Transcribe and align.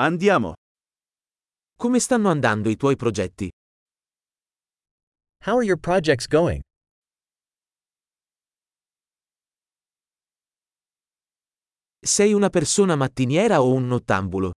Andiamo. 0.00 0.52
Come 1.74 1.98
stanno 1.98 2.30
andando 2.30 2.68
i 2.70 2.76
tuoi 2.76 2.94
progetti? 2.94 3.50
How 5.44 5.56
are 5.56 5.64
your 5.64 5.76
projects 5.76 6.28
going? 6.28 6.60
Sei 12.00 12.32
una 12.32 12.48
persona 12.48 12.94
mattiniera 12.94 13.60
o 13.60 13.72
un 13.72 13.88
nottambulo? 13.88 14.52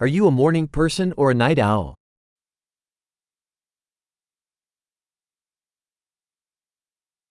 Are 0.00 0.10
you 0.10 0.26
a 0.26 0.32
morning 0.32 0.68
person 0.68 1.12
or 1.16 1.30
a 1.30 1.34
night 1.34 1.60
owl? 1.60 1.94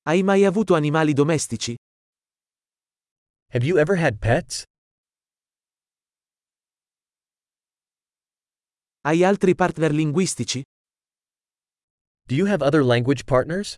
Hai 0.04 0.24
mai 0.24 0.46
avuto 0.46 0.76
animali 0.76 1.12
domestici? 1.12 1.76
Have 3.52 3.66
you 3.66 3.78
ever 3.78 3.98
had 3.98 4.20
pets? 4.21 4.64
Hai 9.02 9.24
altri 9.24 9.56
partner 9.56 9.92
linguistici? 9.94 10.62
Do 12.28 12.36
you 12.36 12.48
have 12.48 12.62
other 12.62 12.84
language 12.84 13.24
partners? 13.24 13.76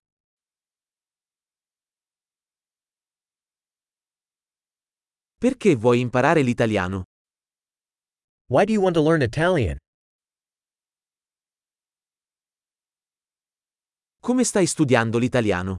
Perché 5.37 5.75
vuoi 5.75 5.99
imparare 5.99 6.41
l'italiano? 6.41 7.03
Why 8.47 8.65
do 8.65 8.71
you 8.73 8.81
want 8.81 8.95
to 8.95 9.01
learn 9.03 9.21
Italian? 9.21 9.77
Come 14.19 14.43
stai 14.43 14.65
studiando 14.65 15.19
l'italiano? 15.19 15.75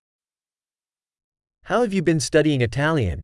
How 1.67 1.81
have 1.83 1.93
you 1.93 2.03
been 2.03 2.21
studying 2.21 2.61
Italian? 2.63 3.21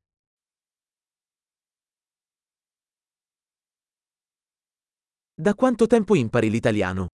Da 5.40 5.54
quanto 5.54 5.86
tempo 5.86 6.16
impari 6.16 6.50
l'italiano? 6.50 7.06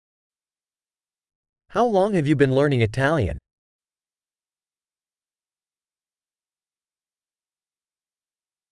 How 1.74 1.86
long 1.86 2.14
have 2.14 2.26
you 2.26 2.34
been 2.34 2.54
learning 2.54 2.80
Italian? 2.80 3.36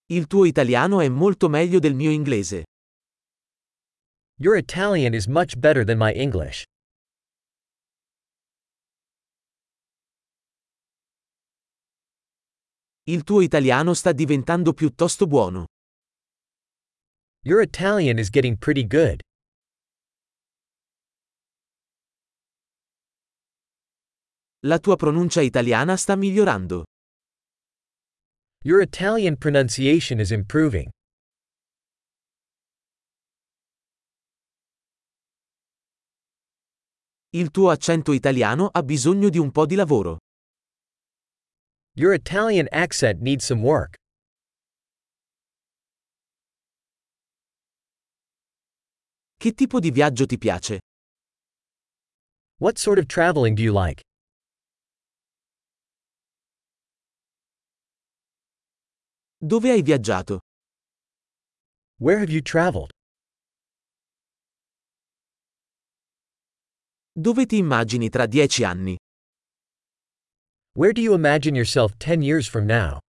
Il 0.07 0.25
tuo 0.25 0.45
italiano 0.45 1.01
è 1.01 1.07
molto 1.07 1.49
meglio 1.49 1.77
del 1.77 1.93
mio 1.93 2.09
inglese. 2.09 2.63
Your 4.39 4.57
Italian 4.57 5.13
is 5.13 5.27
much 5.27 5.55
better 5.55 5.85
than 5.85 5.99
my 5.99 6.11
English. 6.15 6.63
Il 13.03 13.23
tuo 13.23 13.41
italiano 13.41 13.93
sta 13.93 14.13
diventando 14.13 14.73
piuttosto 14.73 15.27
buono. 15.27 15.67
Your 17.43 17.61
Italian 17.61 18.17
is 18.17 18.31
getting 18.31 18.57
pretty 18.57 18.83
good. 18.87 19.21
La 24.65 24.79
tua 24.79 24.95
pronuncia 24.95 25.41
italiana 25.41 25.97
sta 25.97 26.15
migliorando. 26.15 26.85
Your 28.63 28.81
Italian 28.81 29.35
pronunciation 29.35 30.21
is 30.21 30.31
improving. 30.31 30.89
Il 37.31 37.51
tuo 37.51 37.71
accento 37.71 38.13
italiano 38.13 38.69
ha 38.71 38.81
bisogno 38.83 39.27
di 39.27 39.37
un 39.37 39.51
po' 39.51 39.65
di 39.65 39.75
lavoro. 39.75 40.19
Your 41.97 42.13
Italian 42.13 42.69
accent 42.71 43.19
needs 43.19 43.43
some 43.43 43.61
work. 43.61 43.97
Che 49.37 49.51
tipo 49.51 49.79
di 49.81 49.91
viaggio 49.91 50.25
ti 50.25 50.37
piace? 50.37 50.79
What 52.59 52.77
sort 52.77 52.97
of 52.97 53.07
traveling 53.07 53.57
do 53.57 53.61
you 53.61 53.73
like? 53.73 54.01
Dove 59.45 59.71
hai 59.71 59.81
viaggiato? 59.81 60.39
Where 61.99 62.19
have 62.19 62.31
you 62.31 62.41
traveled? 62.41 62.91
Dove 67.11 67.45
ti 67.45 67.57
immagini 67.57 68.07
tra 68.09 68.25
dieci 68.25 68.63
anni? 68.63 68.95
Where 70.75 70.93
do 70.93 71.01
you 71.01 71.13
imagine 71.13 71.55
yourself 71.55 71.91
10 71.97 72.21
years 72.21 72.47
from 72.47 72.65
now? 72.65 72.99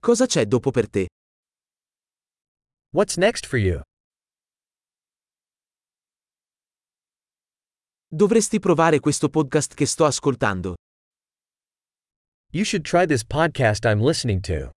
Cosa 0.00 0.26
c'è 0.26 0.44
dopo 0.46 0.72
per 0.72 0.88
te? 0.90 1.06
What's 2.90 3.16
next 3.16 3.46
for 3.46 3.56
you? 3.56 3.82
Dovresti 8.14 8.58
provare 8.58 9.00
questo 9.00 9.30
podcast 9.30 9.72
che 9.72 9.86
sto 9.86 10.04
ascoltando. 10.04 10.74
You 12.52 12.62
should 12.62 12.84
try 12.84 13.06
this 13.06 13.24
podcast 13.24 13.86
I'm 13.86 14.02
listening 14.02 14.40
to. 14.42 14.70